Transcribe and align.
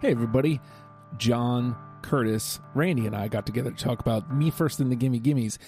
Hey, 0.00 0.12
everybody. 0.12 0.60
John, 1.16 1.74
Curtis, 2.02 2.60
Randy, 2.74 3.06
and 3.06 3.16
I 3.16 3.28
got 3.28 3.46
together 3.46 3.70
to 3.70 3.84
talk 3.84 4.00
about 4.00 4.32
Me 4.32 4.50
First 4.50 4.78
and 4.80 4.92
the 4.92 4.96
Gimme 4.96 5.18
Gimmes. 5.20 5.58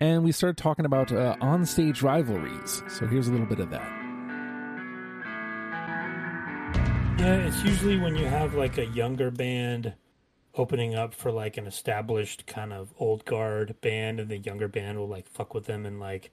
And 0.00 0.24
we 0.24 0.32
started 0.32 0.56
talking 0.56 0.84
about 0.86 1.12
uh, 1.12 1.36
on 1.40 1.66
stage 1.66 2.02
rivalries. 2.02 2.82
So 2.88 3.06
here's 3.06 3.28
a 3.28 3.32
little 3.32 3.46
bit 3.46 3.60
of 3.60 3.70
that. 3.70 3.82
Yeah, 7.18 7.36
it's 7.46 7.62
usually 7.62 7.98
when 7.98 8.16
you 8.16 8.24
have 8.26 8.54
like 8.54 8.78
a 8.78 8.86
younger 8.86 9.30
band 9.30 9.94
opening 10.54 10.94
up 10.94 11.12
for 11.14 11.30
like 11.32 11.56
an 11.56 11.66
established 11.66 12.46
kind 12.46 12.72
of 12.72 12.92
old 12.98 13.24
guard 13.24 13.74
band, 13.80 14.20
and 14.20 14.30
the 14.30 14.38
younger 14.38 14.68
band 14.68 14.98
will 14.98 15.08
like 15.08 15.28
fuck 15.28 15.52
with 15.54 15.66
them 15.66 15.84
and 15.84 16.00
like 16.00 16.30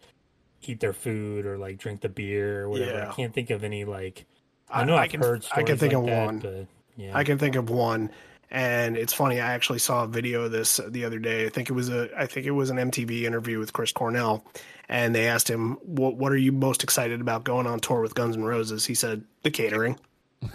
eat 0.61 0.79
their 0.79 0.93
food 0.93 1.45
or 1.45 1.57
like 1.57 1.77
drink 1.77 2.01
the 2.01 2.09
beer 2.09 2.63
or 2.63 2.69
whatever. 2.69 2.91
Yeah. 2.99 3.09
I 3.09 3.13
can't 3.13 3.33
think 3.33 3.49
of 3.49 3.63
any 3.63 3.83
like. 3.83 4.25
I- 4.69 4.81
I 4.81 4.85
know 4.85 4.93
I 4.95 4.99
I, 4.99 5.01
have 5.01 5.11
can- 5.11 5.19
heard. 5.21 5.45
I 5.51 5.63
can 5.63 5.77
think 5.77 5.93
like 5.93 6.01
of 6.01 6.05
that, 6.07 6.25
one. 6.25 6.39
But, 6.39 6.67
yeah, 7.01 7.17
I 7.17 7.23
can 7.23 7.37
think 7.37 7.55
of 7.55 7.69
one, 7.69 8.11
and 8.49 8.97
it's 8.97 9.13
funny. 9.13 9.39
I 9.39 9.53
actually 9.53 9.79
saw 9.79 10.03
a 10.03 10.07
video 10.07 10.43
of 10.43 10.51
this 10.51 10.79
the 10.87 11.05
other 11.05 11.19
day. 11.19 11.45
I 11.45 11.49
think 11.49 11.69
it 11.69 11.73
was 11.73 11.89
a 11.89 12.09
I 12.17 12.25
think 12.27 12.45
it 12.45 12.51
was 12.51 12.69
an 12.69 12.77
MTV 12.77 13.23
interview 13.23 13.59
with 13.59 13.73
Chris 13.73 13.91
Cornell, 13.91 14.45
and 14.89 15.15
they 15.15 15.27
asked 15.27 15.49
him, 15.49 15.77
"What 15.81 16.15
what 16.15 16.31
are 16.31 16.37
you 16.37 16.51
most 16.51 16.83
excited 16.83 17.21
about 17.21 17.43
going 17.43 17.67
on 17.67 17.79
tour 17.79 18.01
with 18.01 18.15
Guns 18.15 18.35
N' 18.35 18.43
Roses?" 18.43 18.85
He 18.85 18.93
said, 18.93 19.23
"The 19.43 19.51
catering." 19.51 19.97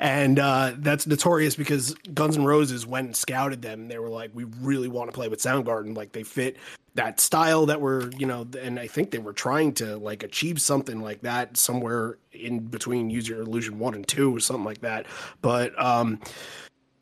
and 0.00 0.38
uh, 0.38 0.72
that's 0.78 1.06
notorious 1.06 1.56
because 1.56 1.94
Guns 2.14 2.36
N' 2.36 2.44
Roses 2.44 2.86
went 2.86 3.06
and 3.06 3.16
scouted 3.16 3.62
them. 3.62 3.88
They 3.88 3.98
were 3.98 4.08
like, 4.08 4.30
"We 4.34 4.44
really 4.44 4.88
want 4.88 5.08
to 5.10 5.14
play 5.14 5.28
with 5.28 5.40
Soundgarden. 5.40 5.96
Like 5.96 6.12
they 6.12 6.22
fit 6.22 6.56
that 6.94 7.20
style 7.20 7.66
that 7.66 7.80
we're, 7.80 8.10
you 8.12 8.26
know." 8.26 8.46
And 8.60 8.78
I 8.78 8.86
think 8.86 9.10
they 9.10 9.18
were 9.18 9.32
trying 9.32 9.72
to 9.74 9.96
like 9.96 10.22
achieve 10.22 10.60
something 10.60 11.00
like 11.00 11.22
that 11.22 11.56
somewhere 11.56 12.18
in 12.32 12.60
between 12.60 13.10
Use 13.10 13.28
Your 13.28 13.40
Illusion 13.40 13.78
one 13.78 13.94
and 13.94 14.06
two 14.06 14.34
or 14.34 14.40
something 14.40 14.64
like 14.64 14.80
that. 14.80 15.06
But 15.42 15.80
um, 15.82 16.20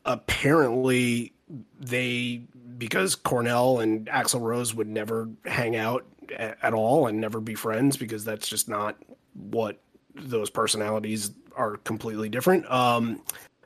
apparently, 0.05 1.33
they 1.79 2.43
because 2.77 3.15
Cornell 3.15 3.79
and 3.79 4.07
Axl 4.07 4.41
Rose 4.41 4.73
would 4.73 4.87
never 4.87 5.29
hang 5.45 5.75
out 5.75 6.05
at 6.37 6.73
all 6.73 7.07
and 7.07 7.19
never 7.19 7.39
be 7.39 7.55
friends 7.55 7.97
because 7.97 8.25
that's 8.25 8.47
just 8.47 8.67
not 8.67 8.97
what 9.33 9.79
those 10.21 10.49
personalities 10.49 11.31
are 11.55 11.77
completely 11.77 12.29
different. 12.29 12.69
Um, 12.71 13.21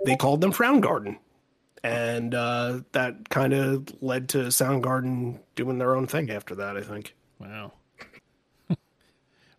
they 0.06 0.16
called 0.16 0.42
them 0.42 0.52
Frown 0.52 0.82
Garden. 0.82 1.20
And 1.84 2.36
uh, 2.36 2.82
that 2.92 3.30
kind 3.30 3.54
of 3.54 3.88
led 4.02 4.30
to 4.30 4.38
Soundgarden 4.50 5.40
doing 5.56 5.80
their 5.80 5.96
own 5.96 6.06
thing 6.06 6.30
after 6.30 6.54
that, 6.56 6.78
I 6.78 6.82
think. 6.82 7.16
Wow. 7.40 7.74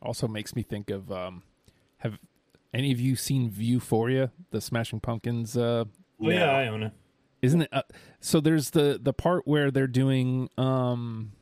also 0.03 0.29
makes 0.29 0.55
me 0.55 0.63
think 0.63 0.91
of 0.91 1.11
um, 1.11 1.43
have 1.99 2.19
any 2.73 2.93
of 2.93 3.01
you 3.01 3.17
seen 3.17 3.51
Vieuphoria, 3.51 4.31
the 4.51 4.61
Smashing 4.61 5.01
Pumpkins? 5.01 5.57
Uh, 5.57 5.85
Oh 6.25 6.31
yeah, 6.31 6.53
I 6.53 6.69
own 6.69 6.85
it. 6.85 6.93
isn't 7.43 7.63
it? 7.63 7.69
Uh, 7.73 7.83
so 8.21 8.39
there's 8.41 8.71
the 8.71 9.01
the 9.03 9.13
part 9.13 9.47
where 9.47 9.73
they're 9.73 9.89
doing. 9.89 10.49
Um, 10.57 11.33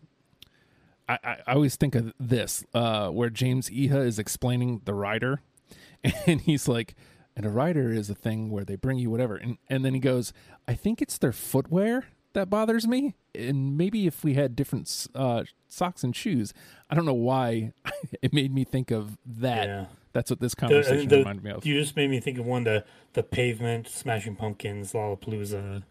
I, 1.10 1.18
I, 1.24 1.36
I 1.46 1.52
always 1.54 1.76
think 1.76 1.94
of 1.94 2.12
this 2.18 2.64
uh, 2.74 3.08
where 3.10 3.30
James 3.30 3.68
Iha 3.70 4.06
is 4.06 4.18
explaining 4.18 4.82
the 4.84 4.94
rider, 4.94 5.40
and 6.26 6.40
he's 6.40 6.68
like, 6.68 6.94
"And 7.36 7.44
a 7.46 7.50
rider 7.50 7.92
is 7.92 8.10
a 8.10 8.14
thing 8.14 8.50
where 8.50 8.64
they 8.64 8.76
bring 8.76 8.98
you 8.98 9.10
whatever," 9.10 9.36
and 9.36 9.58
and 9.68 9.84
then 9.84 9.94
he 9.94 10.00
goes, 10.00 10.32
"I 10.68 10.74
think 10.74 11.00
it's 11.02 11.18
their 11.18 11.32
footwear." 11.32 12.04
That 12.32 12.48
bothers 12.48 12.86
me, 12.86 13.16
and 13.34 13.76
maybe 13.76 14.06
if 14.06 14.22
we 14.22 14.34
had 14.34 14.54
different 14.54 15.08
uh, 15.16 15.42
socks 15.66 16.04
and 16.04 16.14
shoes, 16.14 16.54
I 16.88 16.94
don't 16.94 17.04
know 17.04 17.12
why 17.12 17.72
it 18.22 18.32
made 18.32 18.54
me 18.54 18.62
think 18.62 18.92
of 18.92 19.18
that. 19.26 19.66
Yeah. 19.66 19.86
That's 20.12 20.30
what 20.30 20.38
this 20.40 20.54
The- 20.54 20.60
conversation 20.60 21.08
the- 21.08 21.18
reminded 21.18 21.44
me 21.44 21.50
of. 21.50 21.66
You 21.66 21.74
just 21.80 21.96
made 21.96 22.08
me 22.08 22.20
think 22.20 22.38
of 22.38 22.46
one 22.46 22.62
the 22.62 22.84
the 23.14 23.24
pavement, 23.24 23.88
Smashing 23.88 24.36
Pumpkins, 24.36 24.92
Lollapalooza. 24.92 25.82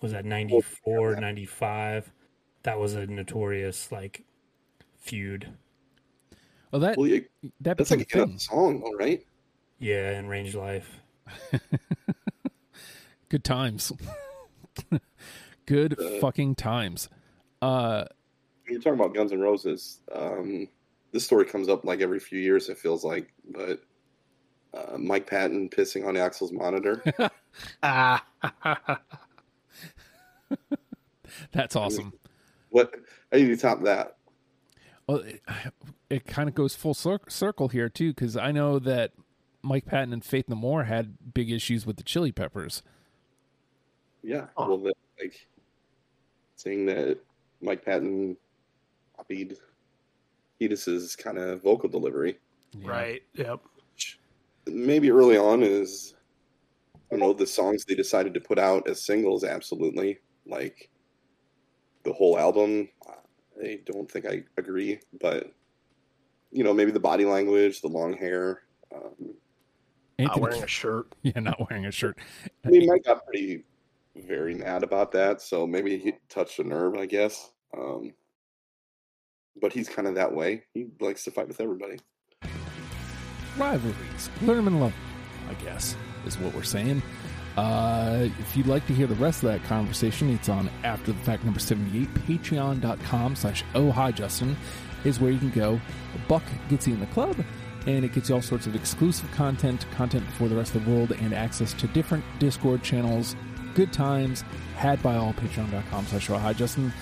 Was 0.00 0.12
that 0.12 0.24
94, 0.24 1.16
95? 1.16 2.12
That 2.64 2.78
was 2.80 2.94
a 2.94 3.06
notorious 3.06 3.92
like 3.92 4.24
feud. 4.98 5.48
Well, 6.72 6.80
that 6.80 6.96
Well, 6.98 7.06
you, 7.06 7.24
that 7.60 7.76
that's 7.78 7.90
like 7.92 8.00
a 8.00 8.22
a 8.22 8.26
thing. 8.26 8.38
song, 8.38 8.82
all 8.82 8.96
right? 8.96 9.24
Yeah, 9.78 10.18
in 10.18 10.26
Range 10.26 10.54
Life. 10.54 11.00
Good 13.28 13.44
times. 13.44 13.92
Good 15.66 15.98
Uh, 16.00 16.18
fucking 16.20 16.56
times. 16.56 17.08
Uh, 17.62 18.04
You're 18.68 18.80
talking 18.80 18.98
about 19.00 19.14
Guns 19.14 19.32
N' 19.32 19.40
Roses. 19.40 20.00
Um, 20.12 20.68
this 21.12 21.24
story 21.24 21.44
comes 21.44 21.68
up 21.68 21.84
like 21.84 22.00
every 22.00 22.18
few 22.18 22.38
years. 22.40 22.68
It 22.68 22.78
feels 22.78 23.04
like, 23.04 23.32
but 23.50 23.82
uh, 24.74 24.98
Mike 24.98 25.26
Patton 25.26 25.68
pissing 25.70 26.06
on 26.06 26.14
Axl's 26.14 26.52
monitor. 26.52 27.02
Ah, 27.82 28.24
that's 31.52 31.76
awesome. 31.76 32.12
What? 33.34 33.40
How 33.40 33.44
do 33.44 33.50
you 33.50 33.56
top 33.56 33.82
that? 33.82 34.16
Well, 35.06 35.18
it, 35.18 35.42
it 36.10 36.26
kind 36.26 36.48
of 36.48 36.54
goes 36.54 36.74
full 36.74 36.94
cir- 36.94 37.20
circle 37.28 37.68
here 37.68 37.88
too, 37.88 38.12
because 38.12 38.36
I 38.36 38.52
know 38.52 38.78
that 38.80 39.12
Mike 39.62 39.86
Patton 39.86 40.12
and 40.12 40.24
Faith 40.24 40.48
No 40.48 40.56
More 40.56 40.84
had 40.84 41.34
big 41.34 41.50
issues 41.50 41.86
with 41.86 41.96
the 41.96 42.02
Chili 42.02 42.32
Peppers. 42.32 42.82
Yeah. 44.22 44.46
Huh. 44.56 44.66
Well, 44.68 44.78
the, 44.78 44.94
like 45.20 45.46
saying 46.56 46.86
that 46.86 47.18
Mike 47.60 47.84
Patton 47.84 48.36
copied 49.16 49.56
Kiedis's 50.60 51.16
kind 51.16 51.38
of 51.38 51.62
vocal 51.62 51.88
delivery. 51.88 52.38
Yeah. 52.78 52.90
right. 52.90 53.22
Yep. 53.34 53.60
Maybe 54.66 55.10
early 55.10 55.36
on 55.36 55.62
is 55.62 56.14
I 56.94 56.98
don't 57.10 57.20
know 57.20 57.32
the 57.32 57.46
songs 57.46 57.84
they 57.84 57.94
decided 57.94 58.34
to 58.34 58.40
put 58.40 58.58
out 58.58 58.88
as 58.88 59.04
singles. 59.04 59.44
Absolutely, 59.44 60.18
like 60.46 60.88
the 62.04 62.12
whole 62.12 62.38
album. 62.38 62.88
I 63.62 63.80
don't 63.84 64.10
think 64.10 64.26
I 64.26 64.42
agree, 64.56 65.00
but 65.20 65.52
you 66.50 66.64
know 66.64 66.72
maybe 66.72 66.90
the 66.90 67.00
body 67.00 67.24
language, 67.24 67.80
the 67.80 67.88
long 67.88 68.16
hair. 68.16 68.62
Um, 68.94 69.34
Not 70.18 70.40
wearing 70.40 70.62
a 70.62 70.66
shirt. 70.66 71.12
yeah, 71.22 71.40
not 71.40 71.58
wearing 71.68 71.86
a 71.86 71.90
shirt. 71.90 72.18
I 72.64 72.68
mean, 72.68 72.86
Mike 72.86 73.04
got 73.04 73.24
pretty 73.26 73.64
very 74.16 74.54
mad 74.54 74.82
about 74.82 75.12
that, 75.12 75.42
so 75.42 75.66
maybe 75.66 75.98
he 75.98 76.14
touched 76.28 76.58
a 76.58 76.64
nerve, 76.64 76.94
I 76.96 77.06
guess. 77.06 77.50
Um, 77.76 78.14
but 79.60 79.72
he's 79.72 79.88
kind 79.88 80.06
of 80.06 80.14
that 80.14 80.32
way. 80.32 80.64
He 80.72 80.86
likes 81.00 81.24
to 81.24 81.30
fight 81.30 81.48
with 81.48 81.60
everybody. 81.60 81.98
rivalries. 83.56 84.30
Learn 84.42 84.56
them 84.56 84.66
and 84.68 84.80
love 84.80 84.94
I 85.48 85.54
guess, 85.54 85.96
is 86.26 86.38
what 86.38 86.54
we're 86.54 86.62
saying. 86.62 87.02
Uh, 87.56 88.28
if 88.40 88.56
you'd 88.56 88.66
like 88.66 88.86
to 88.86 88.92
hear 88.92 89.06
the 89.06 89.14
rest 89.16 89.42
of 89.42 89.50
that 89.50 89.62
conversation, 89.64 90.28
it's 90.30 90.48
on 90.48 90.68
After 90.82 91.12
the 91.12 91.18
Fact 91.20 91.44
number 91.44 91.60
78. 91.60 92.12
Patreon.com 92.14 93.36
slash 93.36 93.64
Oh 93.74 93.90
Hi 93.92 94.10
Justin 94.10 94.56
is 95.04 95.20
where 95.20 95.30
you 95.30 95.38
can 95.38 95.50
go. 95.50 95.80
A 96.14 96.28
buck 96.28 96.42
gets 96.68 96.86
you 96.86 96.94
in 96.94 97.00
the 97.00 97.06
club, 97.06 97.36
and 97.86 98.04
it 98.04 98.12
gets 98.12 98.28
you 98.28 98.34
all 98.34 98.42
sorts 98.42 98.66
of 98.66 98.74
exclusive 98.74 99.30
content, 99.32 99.86
content 99.92 100.24
for 100.32 100.48
the 100.48 100.56
rest 100.56 100.74
of 100.74 100.84
the 100.84 100.90
world, 100.90 101.12
and 101.12 101.32
access 101.32 101.72
to 101.74 101.86
different 101.88 102.24
Discord 102.38 102.82
channels. 102.82 103.36
Good 103.74 103.92
times 103.92 104.42
had 104.76 105.02
by 105.02 105.16
all. 105.16 105.32
Patreon.com 105.34 106.06
slash 106.06 106.30
Oh 106.30 106.38
Hi 106.38 106.52
Justin. 106.52 106.92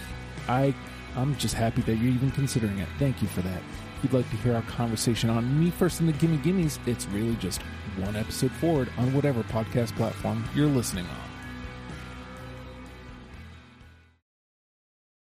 I, 0.48 0.74
I'm 1.16 1.36
just 1.36 1.54
happy 1.54 1.82
that 1.82 1.96
you're 1.96 2.12
even 2.12 2.30
considering 2.30 2.78
it. 2.78 2.88
Thank 2.98 3.22
you 3.22 3.28
for 3.28 3.42
that. 3.42 3.62
If 3.96 4.04
you'd 4.04 4.12
like 4.12 4.28
to 4.30 4.36
hear 4.36 4.54
our 4.54 4.62
conversation 4.62 5.30
on 5.30 5.60
Me 5.60 5.70
First 5.70 6.00
and 6.00 6.08
the 6.08 6.12
Gimme 6.12 6.38
Gimmes, 6.38 6.78
it's 6.86 7.06
really 7.06 7.36
just 7.36 7.62
one 7.98 8.16
episode 8.16 8.52
forward 8.52 8.88
on 8.98 9.12
whatever 9.14 9.42
podcast 9.44 9.94
platform 9.96 10.44
you're 10.54 10.66
listening 10.66 11.06
on. 11.06 11.31